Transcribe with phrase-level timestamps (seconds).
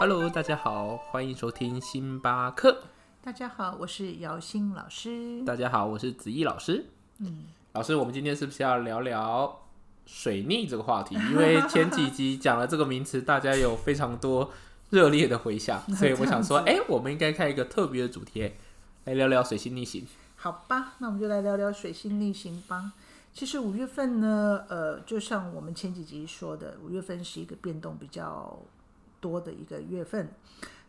[0.00, 2.84] Hello，大家好，欢迎收听星巴克。
[3.20, 5.44] 大家好，我是姚欣老师。
[5.44, 6.86] 大家好，我是子毅老师。
[7.18, 7.44] 嗯，
[7.74, 9.60] 老师，我们今天是不是要聊聊
[10.06, 11.16] 水逆这个话题？
[11.30, 14.50] 因为前几集讲了这个名词，大家有非常多
[14.88, 18.54] 热烈的回响， 所以我想说，哎、我们应该开一个特别的主题，
[19.04, 20.06] 来聊聊水星逆行。
[20.34, 22.94] 好吧，那我们就来聊聊水星逆行吧。
[23.34, 28.58] 其实五月份呢，呃，就像我们前几集说的，五月份是一个变动比较
[29.20, 30.32] 多的一个月份。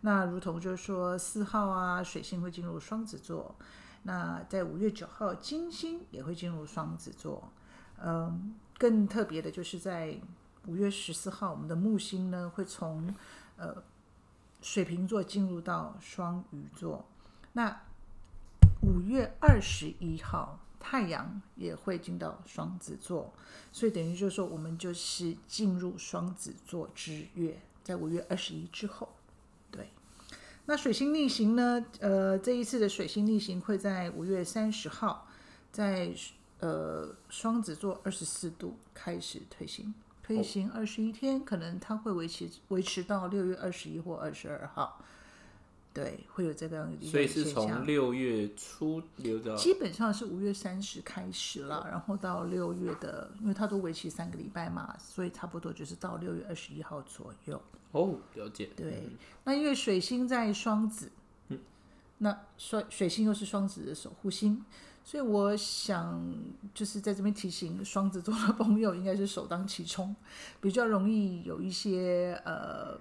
[0.02, 3.56] 那如同就是说四号啊，水星会进入双子座。
[4.04, 7.52] 那在五月九号，金星也会进入双子座。
[8.04, 10.18] 嗯，更特别的就是在
[10.66, 13.14] 五月十四号，我们的木星呢会从
[13.58, 13.84] 呃
[14.62, 17.06] 水瓶座进入到双鱼座。
[17.54, 17.82] 那
[18.82, 23.32] 五月二十一号，太阳也会进到双子座，
[23.72, 29.10] 所以等于就是说，我们就是进入双子座之月，在五月二十一之后，
[29.70, 29.90] 对。
[30.66, 31.86] 那水星逆行呢？
[32.00, 35.28] 呃，这一次的水星逆行会在五月三十号，
[35.72, 36.14] 在
[36.60, 45.04] 呃双子座二十四度开始推行，推行二十一天，可能它会维持维持到六月二十一或二十二号。
[45.94, 57.62] 对，会有这个样的一个所以是从六月初留到基本上是五月三十开始了，然后到六月的，因为它都为期三个礼拜嘛，所以差不多就是到六月二十一号左右。
[57.92, 58.70] 哦，了解。
[58.76, 59.10] 对，
[59.44, 61.12] 那因为水星在双子，
[61.50, 61.60] 嗯
[62.20, 64.64] 那水水星又是双子的守护星，
[65.04, 66.24] 所以我想
[66.74, 70.16] 就是在这边提醒双子座的朋友，应该是首当其冲，
[70.62, 72.98] 比较容易有一些呃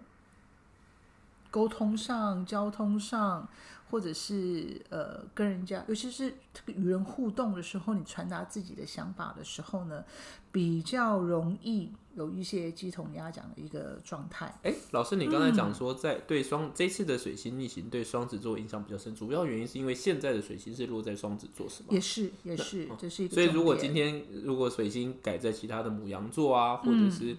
[1.50, 3.48] 沟通上、交通上，
[3.90, 10.04] 或者是呃跟人家，尤其是这个与人互动的时候，你传达自己的想法的时候呢，
[10.52, 14.52] 比较容易有一些鸡同鸭讲的一个状态。
[14.62, 21.88] 哎，老师，你刚才讲说在对双这次的水星逆行对双子座影响比较深，主要原因是因为现在的水星是落在双子座，是吗？
[21.90, 23.34] 也是，也是，这是一个。
[23.34, 27.36] 所以如果今天如果水星改在其他的母羊座啊，或者是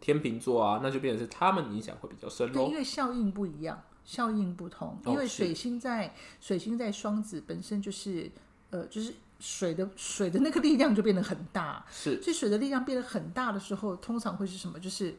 [0.00, 2.74] 天秤座啊，那就变成是他们影响会比较深对，喽因。
[2.74, 4.98] 为效应不一样，效应不同。
[5.06, 8.30] 因为水星在水星在双子本身就是
[8.70, 14.78] 呃，就是水的水的那个力量就变得很大，是所以水的力量变得很大的时候，通常会是什么？
[14.78, 15.14] 就是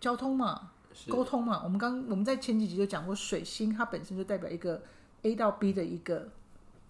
[0.00, 0.70] 交通嘛，
[1.08, 1.60] 沟通嘛。
[1.62, 4.82] 我们刚我们在前几集就讲过，水星它本身就代表一个
[5.22, 6.28] A 到 B 的一个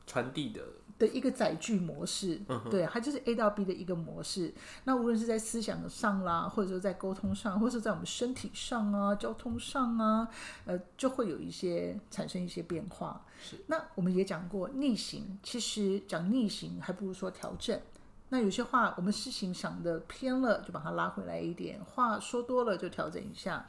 [0.07, 0.63] 传递的，
[1.01, 4.53] 的一个载具模式，嗯对，它就是 A 到 B 的一个模式。
[4.85, 10.29] 那无论是在思想上啦，或者说在沟通上，或者是在我们身体上啊、交通上啊，
[10.67, 13.25] 呃，就会有一些产生一些变化。
[13.43, 13.57] 是。
[13.67, 17.81] 那我们也讲过逆行，其实讲逆行还不如说调整。
[18.29, 23.67] 那有些话我们事情想的偏了，就把它拉回来一点；话说多了就调整一下。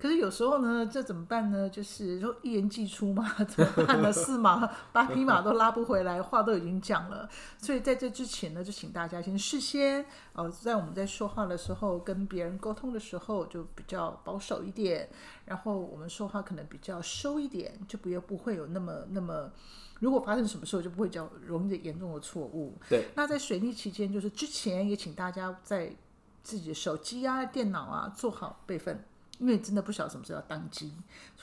[0.00, 1.68] 可是有时候呢，这怎么办呢？
[1.68, 4.10] 就是说一言既出嘛， 怎么办呢？
[4.10, 7.28] 四马 八匹马都拉不回来，话都已经讲了。
[7.58, 15.06] 所以在这之前呢，就请大家先事先呃，在我们在说话的时候，跟别人沟通的时候，就比较保守一点，
[15.44, 19.50] 然后我们说话可能比较收一点，就不要不会有那么那么。
[19.98, 22.74] 如果发生什么事候，就不会较容易的严重的错误。
[22.88, 23.04] 对。
[23.14, 25.94] 那在水逆期间，就是之前也请大家在
[26.42, 29.04] 自己的手机啊、电脑啊做好备份。
[29.40, 30.92] 因为真的不晓得什么时候要当机，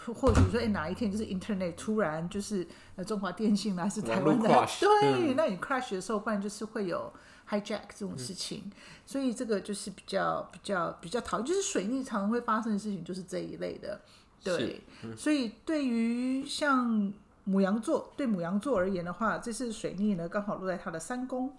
[0.05, 2.65] 或或许说，哎，哪一天就是 Internet 突然就是
[2.95, 7.11] 呃中华电信还是台湾的对，那你 crash 的时候，不然就是会有
[7.49, 8.71] hijack 这种事情，
[9.03, 13.99] 所以这个就是比较比较比较讨厌，就是水逆常常会发生的事情，就是这一类的，
[14.43, 14.83] 对，
[15.17, 17.11] 所以对于像
[17.45, 21.51] 母羊座，对母羊座而言的话，这次水逆呢刚好落在它的三宫，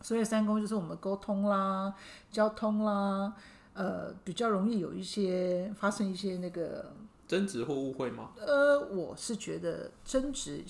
[0.00, 1.92] 所以三宫就是我们沟通啦、
[2.32, 3.34] 交通啦。
[3.74, 6.92] 呃，比较容易有一些发生一些那个
[7.28, 8.30] 争执或误会吗？
[8.38, 10.64] 呃，我是觉得争执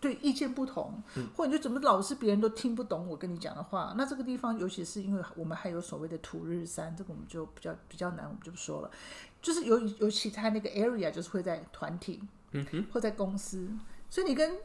[0.00, 1.02] 对意见不同，
[1.36, 8.90] 或者就怎么老是别人都听不懂我跟你讲的话，那这个地方尤其是因为我们还有所谓的土日三，这个我们就比较比较难，我们就不说了。
[9.42, 12.22] 就是尤尤其他那个 area 就是会在团体，
[12.52, 13.68] 嗯哼，或在公司，
[14.08, 14.58] 所以你跟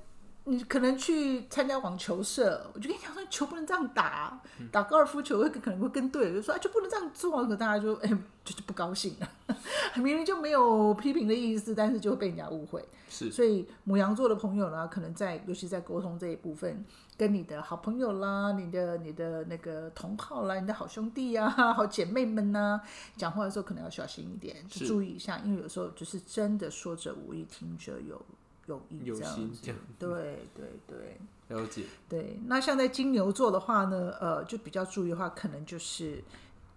[0.46, 4.42] 你可能去参加网球社，我就跟你讲说，球不能这样打，
[4.72, 8.10] 打高尔夫球会可能会跟队友就说啊，就不能这样做，可大家就哎、
[8.44, 9.30] 就是不高兴了，
[9.96, 12.84] 明明就没有批评的意思，但是就会被人家误会。
[13.10, 13.32] 是。
[13.32, 16.84] 所以母羊座的朋友呢，可能在尤其在沟通这一部分，
[17.16, 22.82] 跟你的好朋友啦、你的你的那个同好啦、你的好兄弟啊、好姐妹们呐、
[23.16, 28.22] 讲话的时候可能要小心一点，就注意一下，因为有时候就是真的说者无意，听者有
[28.66, 29.80] 有意有这样子心这样。
[30.00, 31.18] 对对对
[31.50, 32.40] 了解，对。
[32.46, 36.24] 那像在金牛座的话呢，呃，就比较注意的话，可能就是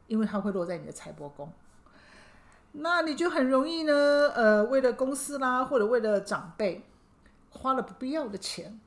[0.06, 1.50] 因为它会落在你的财帛宫。
[2.73, 3.93] 那你就很容易呢，
[4.35, 6.85] 呃，为了公司啦，或者为了长辈，
[7.50, 8.79] 花了不必要的钱。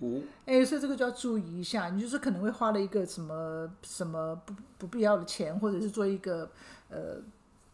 [0.00, 6.48] 五哎，所以这个就要注意一下，你就是可能会花了一个什么什么不不必要的钱，或者是做一个
[6.88, 7.16] 呃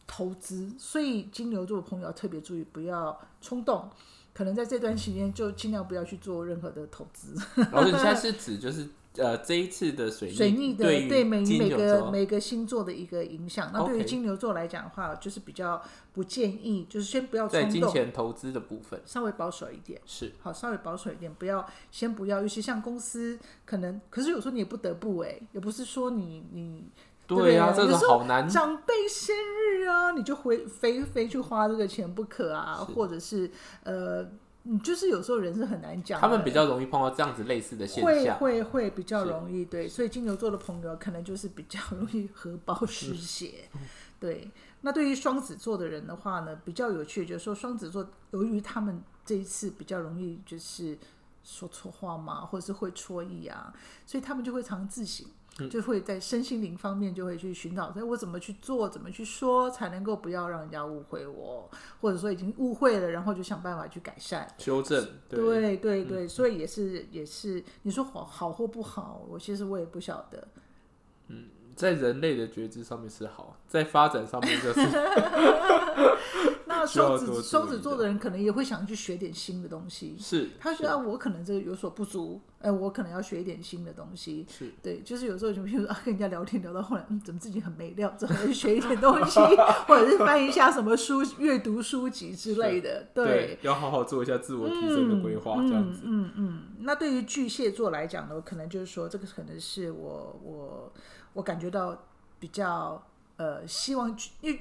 [0.06, 3.90] 投资，所以金牛座的朋友要特别注意，不要冲动，
[4.34, 7.34] 可能在这段时间就尽量不要去做任何的投资。
[7.72, 13.70] 老师，你现在是指就是呃这一次的水水逆的对于每每个每个星座的一个影响。
[13.72, 15.80] 那对于金牛座来讲的话，就是比较
[16.12, 20.00] 不建议，就是先不要在金冲动，钱投资的部分稍微保守一点。
[20.04, 26.90] 是好，稍微保守一点，不要先不要，尤其像公司可能，可是有时候你也不得不哎，也不是说你你
[27.26, 28.48] 对呀、有时候个好难。
[28.48, 33.50] 长辈生日啊，你就回非非去花这个钱不可啊，或者是
[33.82, 34.26] 呃，
[34.64, 43.68] 你就是有时候人是很难讲的，他们比较容易碰到这样子类似的现会象，会会会比较容易对，所以金牛座的朋友可能就是比较容易荷包失血。
[44.20, 44.50] 对，
[44.82, 50.96] 那对于双子座的人的话呢，比较有趣，就是说双子座由于他们这一次比较容易就是
[51.42, 53.72] 说错话嘛，或者是会错意啊，
[54.06, 55.26] 所以他们就会常自省。
[55.70, 61.70] 就会在身心灵方面就会去寻找，哎，我怎么去做，怎么去说，才能够不要让人家误会我，
[62.00, 64.48] 或者说已经误会了，然后就想办法去改善。
[64.58, 70.48] 修正对对对对，所以也是也是，你说好好或不好，我其实我也不晓得。
[71.74, 74.80] 在人类的觉知上面是好，在发展上面就是
[76.66, 84.46] 那双子双子座的人可能也会想去学点新的东西，是他觉得啊，我可能这个有所不足，哎，我可能要学一点新的东西。
[84.48, 89.38] 是对，就是有时候就比如说啊，跟人家聊天聊到后来，嗯，怎么自己很没料，怎么去学一点东西，
[89.86, 93.06] 或者是翻一下什么书、阅读书籍之类的。
[93.14, 96.00] 对，要好好做一下自我提升的规划，这样子。
[96.04, 100.92] 嗯嗯，那对于巨蟹座来讲呢，可能就是说，这个可能是我我
[101.34, 102.06] 我感觉到
[102.40, 104.60] 比较呃，希望巨因为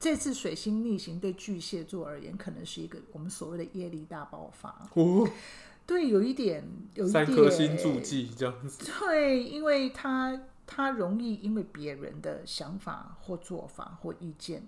[0.00, 4.88] 这次水星逆行对巨蟹座而言，可能是一个我们所谓的业力大爆发。
[4.94, 5.28] 哦，
[5.86, 6.62] 对，有一点，
[6.94, 14.66] 有一点三颗星助记这样子，对，因为他他容易因为别人的想法或做法或意见，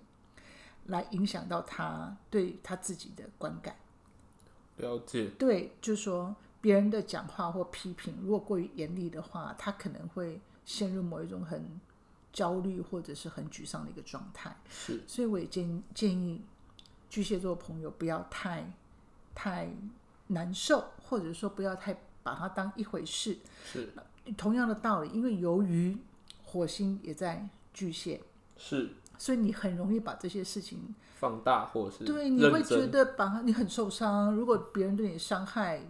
[0.87, 3.77] 来影响到他对他自己的观感。
[4.79, 11.81] 了解对，就是说别人的讲话或批评，如果过于严厉的话，他可能会陷入某一种很
[12.31, 14.55] 焦虑或者是很沮丧的一个状态。
[14.69, 16.43] 是所以我也建建议
[17.09, 18.71] 巨蟹座朋友不要太
[19.35, 19.71] 太
[20.27, 23.39] 难受，或者说不要太把它当一回事。
[23.65, 23.89] 是
[24.37, 25.97] 同样的道理，因为由于
[26.45, 28.21] 火星也在巨蟹，
[28.57, 34.35] 是所以你很容易把这些事情放大或者是对，你会觉得把它你很受伤。
[34.35, 35.81] 如果别人对你伤害，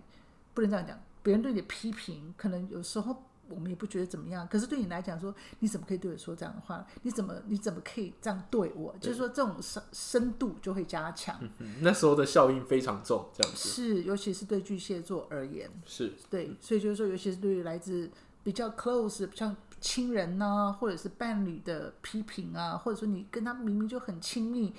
[0.52, 4.46] 不能这样讲，别人对你的批评，可能有时候我们也不觉得怎么样。
[4.48, 6.86] 可是对你来讲说，你怎么可以对我说这样的话？
[7.02, 8.94] 你怎么你怎么可以这样对我？
[9.00, 11.38] 就是说这种深深度就会加强。
[11.58, 18.10] 嗯 那时候的效应非常重，这样子是，尤其是对巨蟹座而言，是对，所以就是说，尤其是对于来自
[18.42, 24.72] 比较 close 像亲人呐、或者是伴侣的批评啊，或者说你跟他明明就很亲密，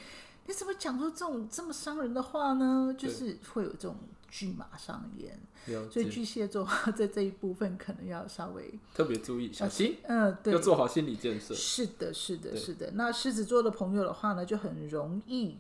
[0.48, 2.96] 你怎么讲出这种这么伤人的话呢？
[2.98, 3.96] 就是会有这种
[4.30, 5.40] 巨马上演，
[5.90, 11.54] 所以巨蟹座在这一部分可能要稍微特别注意小心，嗯，对要，做好心理建设。
[11.54, 12.92] 是的，是的，是的。
[12.96, 15.58] 那狮子座的朋友的话呢，就很容易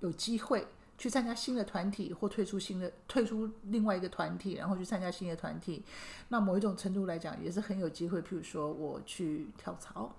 [0.00, 5.82] 有机会去参加新的团体，或退出新的退出另外一个团体，然后去参加新的团体。
[6.28, 8.20] 那某一种程度来讲，也是很有机会。
[8.22, 10.14] 譬如说，我去跳槽，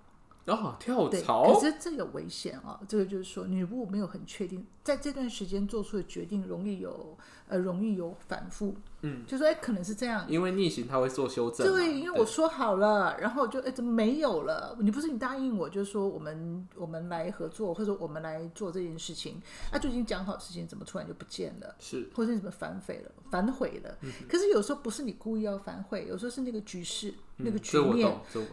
[0.48, 7.18] 哦，跳槽，可是这个危险啊，这个就是说，你如果没有很确定，在这段时间做出的决定，容易有
[7.50, 8.74] 呃，容易有反复。
[9.02, 11.74] 嗯，就说哎，可能是这样，因为逆行他会做修正嘛。
[11.74, 14.76] 对，因为我说好了，然后就哎怎么没有了？
[14.80, 19.40] 你不是你答应我，就是说我们我们来合作，或者我们来做这件事情，
[19.72, 21.76] 啊就已经讲好事情，怎么突然就不见了？
[21.80, 23.96] 是或者你怎么反悔了、反悔了？
[24.28, 28.12] 可是有时候不是你故意要反悔，有时候是那个局势、那个嗯局面。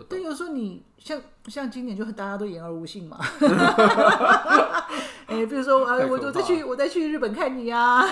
[0.09, 3.19] 对，有时候你像像今年就大家都言而无信嘛，
[5.27, 8.05] 哎，比如说啊，我我再去我再去日本看你啊，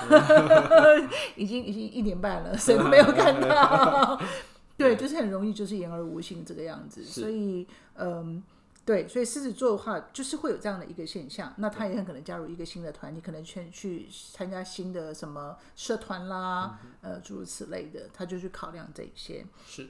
[1.37, 4.21] 已经已经一年半了， 谁都没有 看到。
[4.77, 8.43] 对，就是很容易就是言而无信这个样子，所以嗯。
[8.85, 11.55] 对，所以狮子座的话，就是会有这样的一个现象。
[11.59, 19.47] 那他也很可能加入一个新的团你，可能去去参加新的什么社团啦，呃，诸如此类的，他就去考量这些。
[19.65, 19.87] 是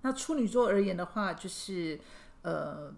[0.00, 2.00] 那处女座而言的话，就是
[2.42, 2.92] 呃，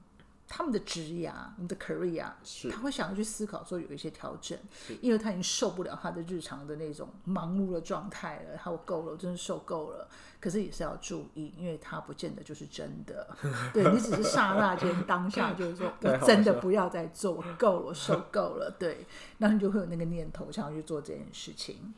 [0.47, 4.59] 他们的职涯，我们的 career，是他会想要去思考说有一些调整，
[5.01, 10.09] 因为他已经受不了他的日常的那种忙碌的状态了，他我够了，我真的受够了。
[10.41, 13.27] 可是也是要注意，因为他不见得就是真的。
[13.73, 18.71] 对你只是刹那间当下就是说， 我真的不要再做，我够了，我受够了。
[18.79, 19.07] 对，
[19.39, 21.95] 那你就会有那个念头，想要去做这件事情。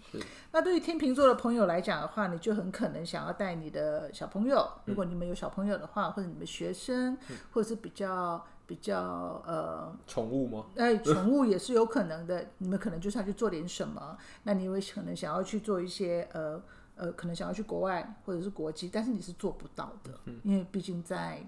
[0.52, 7.18] 那对于天秤座的朋友来讲的话，你就很可能想要带你的小朋友，如果你们有小朋友的话，或者你们学生，
[7.52, 10.66] 或者是比较比较呃宠物吗？
[10.76, 12.46] 哎，宠物也是有可能的。
[12.58, 16.62] 你们可能就是要去做点什么， 那你会可能想要去做一些呃。
[16.98, 21.46] 呃，可能想要去国外或者是国际，但是你是做不到的，因为毕竟在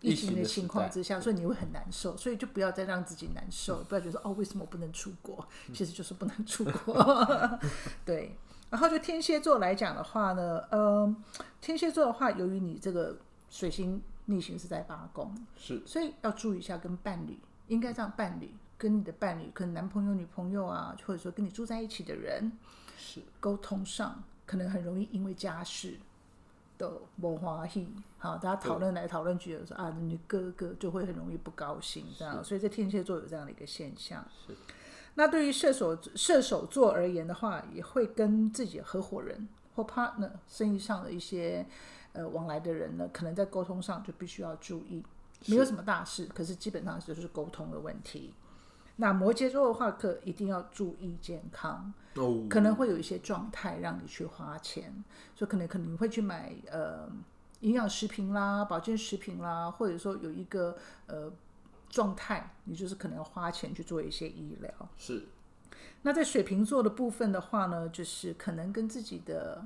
[0.00, 5.46] 疫情的情况之下，所以你会很难受，所以就不要再让自己难受，不要觉得哦，为什么我不能出国？
[5.72, 7.00] 其实就是不能出国。
[8.04, 8.34] 对，
[8.70, 11.14] 然后就天蝎座来讲的话呢，呃，
[11.60, 13.16] 天蝎座的话，由于你这个
[13.48, 22.52] 水星逆行是在八宫，是，所以要注意一下跟伴侣，应该让伴侣跟你的伴侣，可能男朋友、女朋友啊，或者说跟你住在一起的人，
[22.96, 24.22] 是沟通上。
[24.44, 25.98] 可能很容易因为家事
[26.78, 34.26] 的不欢喜，好，大家讨论来讨论去的时候啊，你哥哥就会很容易不高兴，这样，所以在天蝎座有这样的一个现象。
[34.46, 34.56] 是。
[35.14, 41.66] 那对于射手射手座而言的话，也会跟自己的合伙人或 partner 生意上的一些
[42.12, 45.04] 呃往来的人呢，可能在沟通上就必须要注意，
[45.46, 48.34] 没有什么大事，可是基本上就是沟通的问题。
[48.96, 51.94] 那摩羯座的话，可一定要注意健康，
[52.48, 55.04] 可能会有一些状态让你去花钱，
[55.36, 57.08] 所以可能可能会去买呃
[57.60, 61.30] 营养食品啦、保健食品啦，或者说有一个呃
[61.88, 64.70] 状态，你就是可能要花钱去做一些医疗。
[64.96, 65.28] 是。
[66.02, 69.64] 那在水瓶座的部分的话呢，就是可能跟自己的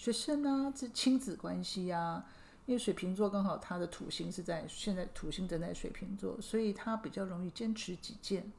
[0.00, 2.24] 学生啊、这亲子关系啊。
[2.64, 8.50] 因为水瓶座刚好他的土星是在现在土星正在水瓶座，所以他比较容易坚持己见，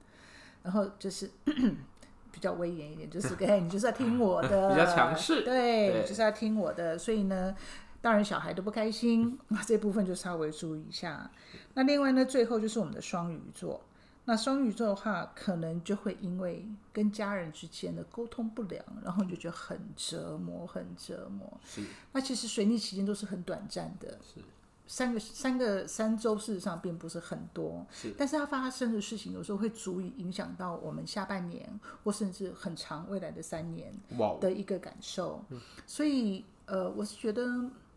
[0.61, 1.31] 然后就是
[2.31, 6.95] 比较威严一点，就是 哎，你就是要听我的，比较强势，对，就是要听我的。
[6.97, 7.55] 所以呢，
[8.01, 11.31] 当然小孩都不开心，那 这部分就稍微注意一下。
[11.73, 13.81] 那另外呢，最后就是我们的双鱼座。
[14.23, 16.63] 那双鱼座的话，可能就会因为
[16.93, 21.59] 跟家人之间的沟通不良，然后你就觉得很折磨，很折磨。
[21.65, 21.83] 是。
[22.11, 24.39] 那其实水逆期间都是很短暂的，是
[24.85, 27.83] 三个三个三周，事实上并不是很多。
[27.91, 28.13] 是。
[28.15, 31.67] 但是它发生的事情有时候会足以影响到我们下半年，
[32.03, 33.91] 或甚至很长未来的三年
[34.39, 35.43] 的一个感受。
[35.87, 37.43] 所以呃，我是觉得，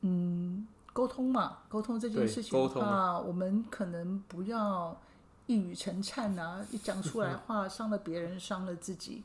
[0.01, 4.99] 嗯，沟通嘛，沟通这件事情的话，我们可能不要。
[5.47, 6.65] 一语成谶啊！
[6.71, 9.23] 一讲出来话，伤了别人，伤了自己。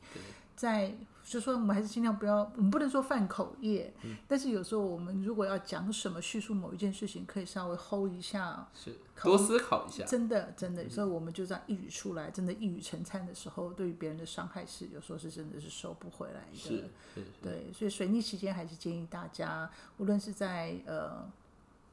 [0.54, 3.90] 在就说我们还是尽量不要，我们不能说犯口业，
[4.28, 10.04] 但是有时候我们如果要讲什么叙述某一件事情，可以稍微 hold 一下，是多思考一下。
[10.04, 16.58] 真的，真的，有时候我们就这样一语出来，真的，一语成谶的时候，对于别人的伤害是有时候是真的是收不回来的。
[16.58, 16.84] 是，
[17.40, 21.26] 对，所以水逆期间还是建议大家，无论是在呃。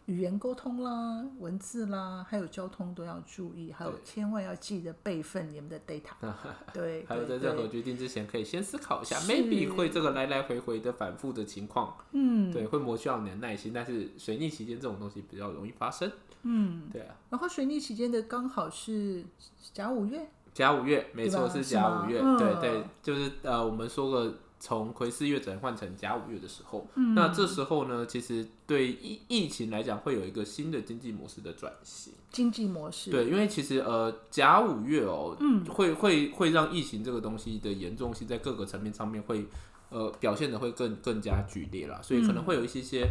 [0.08, 6.14] 语言沟通啦，文字啦，还有交通都要注意，还有千万要记得备份你们的 data。
[6.74, 11.94] 对，还有在任何决定之前，可以先思考一下，maybe 会这个来来回回的反复的情况。
[12.14, 16.10] 嗯，对，会磨需要你的耐心，但是水逆期间这种东西比较容易发生。
[16.44, 17.14] 嗯，对啊。
[17.30, 19.26] 然后水逆期间的刚好是
[19.74, 24.34] 甲午月，甲午月没错是甲午月，对对，就是呃，我们说个。
[24.60, 32.14] 从魁四月转换成甲五月的时候，那这时候呢，其实对疫疫情来讲，会有一个新的经济模式的转型。
[32.32, 39.46] 经济模式对，因为其实呃甲五月哦，嗯，会会会让疫情这个东西的严重性在各个层面上面会
[39.90, 43.08] 呃表现的会更更加剧烈了，所以可能会有一些些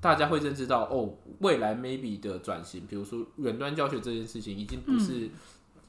[0.00, 5.30] 大家会认知到哦，未来 maybe 的转型，比如说远端教学这件事情，已经不是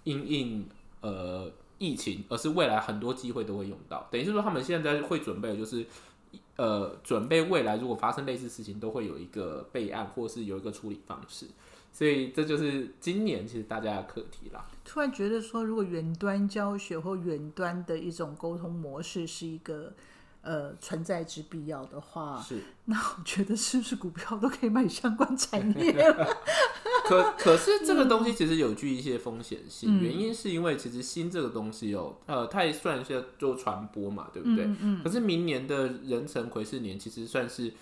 [0.06, 0.66] 因应
[1.02, 1.52] 呃。
[1.82, 5.84] 疫情，而是未来很多机会都会用到，等于是说他们现在会准备，就是
[6.56, 11.48] 呃，准备未来如果发生类似事情，都会有一个备案，或是有一个处理方式。
[11.92, 14.64] 所以这就是今年其实大家的课题啦。
[14.86, 19.92] 突然觉得说，如果远端教学或远端的一种沟通模式是一个。
[20.44, 26.28] 呃，存在之必要的话，是那我觉得是不是股票都可以买相关产业了？
[27.12, 34.66] 可 可是这个东西其实有具一些风险性，原因是因为其实新这个东西哦，呃，它也算是做传播嘛，对不对？
[34.82, 35.02] 嗯。
[35.04, 37.74] 可是明年的壬辰癸巳年其实算是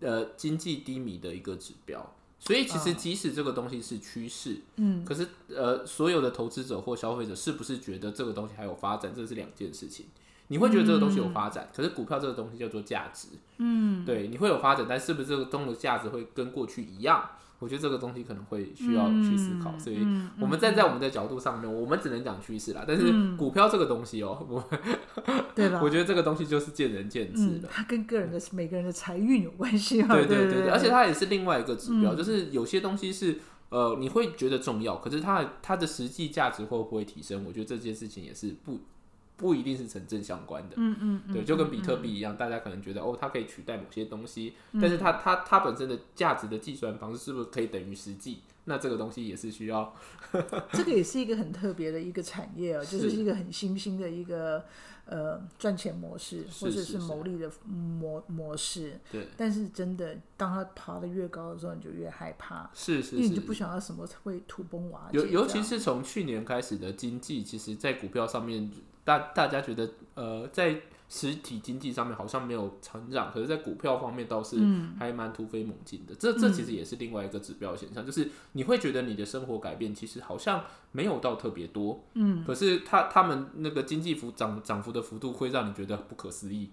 [0.00, 10.06] 呃经济低迷的一个指标，所以其实即使这个东西是趋势，嗯，可是呃所有的投资者或消费者是不是觉得这个东西还有发展，这是两件事情。
[10.48, 17.26] 你会觉得这个东西有发展，可是股票这个东西叫做价值，嗯，对，你会有发展，但是不是这个东的价值会跟过去一样？
[17.62, 20.04] 我觉得这个东西可能会需要去思考，所以
[20.40, 22.84] 我们站在我们的角度上面，我们只能讲趋势啦。
[22.84, 24.68] 但是股票这个东西哦，我
[25.54, 25.80] 对吧？
[25.80, 30.02] 我觉得这个东西就是见仁见智的，它跟个人的每个人的财运有关系。
[30.02, 33.38] 对对对，而且它也是另外一个指标，就是有些东西是
[33.68, 37.44] 呃你会觉得重要，可是它它的实际价值会不会提升？
[37.46, 38.80] 我觉得这件事情也是不。
[39.36, 48.40] 不一定是成正相关的，嗯嗯，对，就跟比特币一样，大家可能觉得哦，它可以取代某些东西，但是它它它本身的价值的计算方式是不是可以等于实际？
[48.64, 49.92] 那这个东西也是需要，
[50.72, 53.22] 这个也是一个很特别的一个产业哦，就是。
[53.22, 54.64] 一个很新兴的一个
[55.06, 58.98] 呃赚钱模式或者是牟利的模模式。
[59.10, 65.18] 对，但是真的，当他爬得越高的时候，你就越害怕，是是，因为你就不想要什么会土崩瓦解。
[65.18, 68.70] 尤尤其是从去年开始的经济，其实在股票上面。
[69.04, 74.56] 大大家觉得，呃，在实体经济上面好像没有成长，可是，在股票方面倒是
[74.96, 76.14] 还蛮突飞猛进的。
[76.14, 86.70] 这这其实也是另外一个指标现象，就是你会觉得你的生活改变其实好像没有到特别多，嗯，可是他他们那个经济幅涨涨幅的幅度会让你觉得不可思议。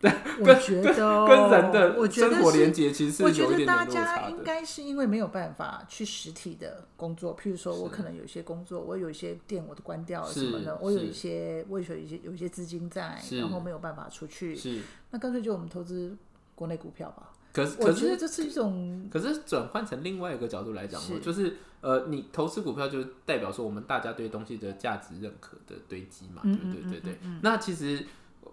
[0.40, 16.16] 我觉得跟人的生活连接其实我觉得大家应该是因为没有办法去实体的工作，譬如说我可能有一些工作，我有一些店我都关掉了什么的，我有一些我有一些有一些资金在，然后没有办法出去，是那干脆就我们投资
[16.54, 17.30] 国内股票吧。
[17.52, 26.90] 可是我觉得这是一种，可是转换成另外一个角度来讲，就是呃，你投资股票就代表说我们大家对东西的价值认可的堆积嘛，对对？
[26.90, 28.04] 对对，那其实。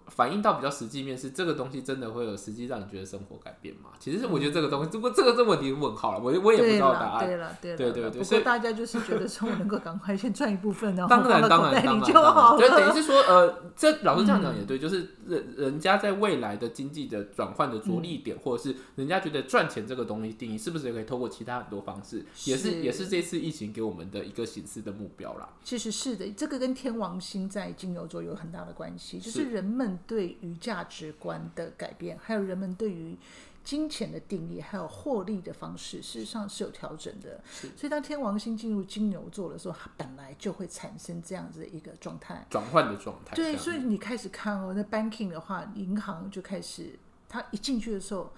[0.08, 3.90] 反映到比较实际面是这个东西真的会有实际让你觉得生活改变吗？
[3.98, 7.26] 其实我觉得这个东西，这不过这个这问题问号了，我我也不知道答案。
[7.26, 8.22] 对了，对了，对对对。
[8.22, 12.58] 不过大家就是觉得说我能够赶快先赚一部分， 然后当然当然当然就好了。
[12.58, 25.48] 对，等于是说，呃，这老师这样讲也对，就是人人家在未来的经济的转换的着力点，或者是人家觉得赚钱这个东西定义，是不是也可以透过其他很多方式，也是也是这次疫情给我们的一个形式的目标啦。
[25.62, 30.84] 其实是的，这个跟天王星在金牛座有很大的关系，就是人们对于价。
[30.88, 33.14] 值观的改变，还有人们对于
[33.62, 37.38] 金钱的定义，还有获利的方式，事实上是有调整的。
[37.76, 43.36] 所以，当天王星进入金牛座的时候，它本来就会产生这样子的一个状态，转换的状态。
[43.36, 48.32] 对，所以你开始看哦，那 banking 的话，银行就开始，它一进去的时候，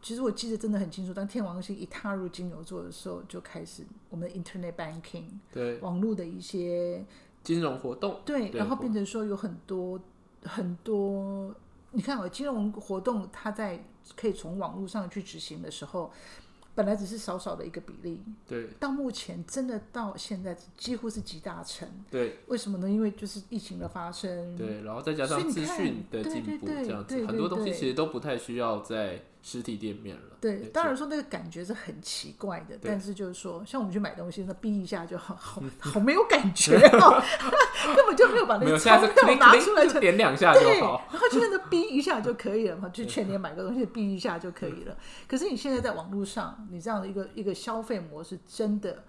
[0.00, 7.04] 其实我记得真的很清楚，当天王星一踏入金牛座的时候，就开始我们的 internet banking，对，网络的一些
[7.42, 10.00] 金融活动，对，然后变成说有很多
[10.46, 11.54] 很多。
[11.92, 13.82] 你看，啊金融活动它在
[14.16, 16.12] 可以从网络上去执行的时候，
[16.74, 22.90] 本来只是少少的一个比例，对，到目前真的到现在几乎是集大成，对，为什么呢？
[22.90, 29.22] 因为就是疫情的发生，对，然后再加上资讯的进步，这样子，很多东西其实都不太需要在。
[29.48, 37.22] 实体店面了，对，当然说那个感觉是很奇怪的，但是就是说，像我们去买东西，那逼一下就好，好 好没有感觉哦，
[37.94, 44.96] 根本就没有把那个钞票拿出来，点两下就好，然后就那逼一下就可以了嘛，就全年买个东西逼一下就可以了。
[45.28, 49.04] 可是你现在在网络上，你这样的一个一个消费模式，真的。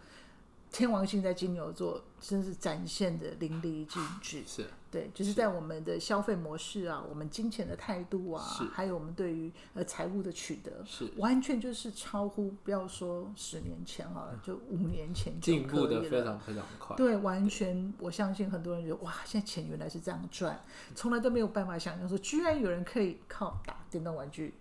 [0.70, 4.44] 天王星在金牛座，真是展现的淋漓尽致。
[4.46, 16.96] 是，对，就是在我们的消费模式啊，我们金钱的态度啊，还有我们对于呃财务的取得，是完全就是超乎，不要说十年前哈，就五年前进步的非常非常快。
[16.96, 20.64] 对，完全我相信很多人觉得哇，现在钱原来是这样赚，
[20.96, 24.54] 从来都没有办法想象说，居然有人可以靠打电动玩具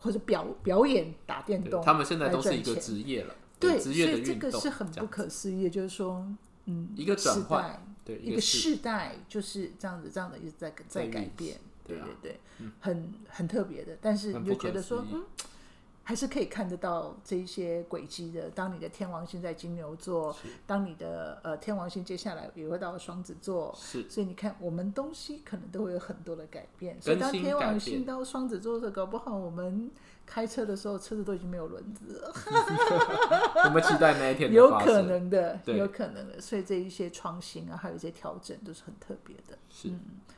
[0.00, 3.34] 或者表表演打电动，他们现在都是一个职业了。
[3.60, 6.26] 对，所以这个是很不可思议，就是说，
[6.66, 12.40] 嗯，一个转换，对，一个世代就是这样子，这样的一直在在改变，对对对，
[12.80, 13.96] 很很特别的。
[14.00, 15.24] 但是你就觉得说，嗯，
[16.04, 18.48] 还是可以看得到这一些轨迹的。
[18.50, 20.36] 当你的天王星在金牛座，
[20.66, 27.00] 当你的呃天王星接下来也会到双子座，是，所以你看，我们东西可能都会有很多的改变。
[27.02, 29.90] 所以当天王星到双子座的时候，搞不好我们。
[30.26, 32.32] 开车的时候，车子都已经没有轮子了。
[33.66, 36.40] 我们期待那一天有可能的，有可能的。
[36.40, 39.58] 所以这一些创新啊，还有一些调整，都是很特别的。
[39.68, 39.90] 是，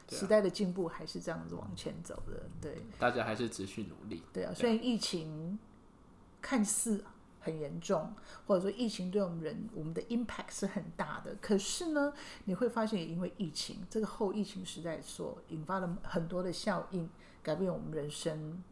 [0.09, 2.43] 时代的进步还是这样子往前走的。
[2.61, 4.23] 对，大家还是持续努力。
[4.33, 5.59] 对啊，虽然疫情
[6.41, 7.05] 看似
[7.41, 8.15] 很严重，
[8.47, 12.13] 或者说疫情对我们人我们的 impact 是很大的，可是呢，
[12.45, 17.09] 你会发现，也因为疫情这个后疫情时代所引发了很多的效应，
[17.43, 18.63] 改变我们人生。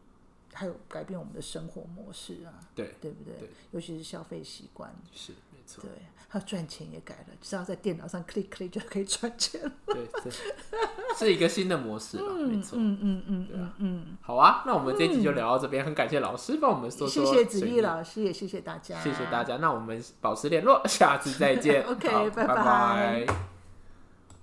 [0.57, 3.49] 还有改变我们的生活模式啊，对对不对？
[3.71, 5.33] 尤其是消费习惯，是
[5.65, 5.89] 错，对，
[6.27, 9.71] 还有赚钱也改了，只要在电脑上 click click 就可以赚钱了。
[9.87, 10.07] 对，
[11.17, 12.77] 这是一个新的模式了，没错。
[12.79, 23.25] 嗯嗯嗯对啊嗯嗯，好啊，那我们这一集就聊到这边，很感谢老师帮我们说说谢谢子毅老师，也谢谢大家，谢谢大家，那我们保持联络，下次再见 OK，拜拜